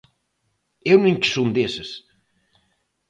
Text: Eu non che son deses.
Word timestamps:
Eu 0.91 0.97
non 1.03 1.19
che 1.21 1.29
son 1.35 1.47
deses. 1.57 1.89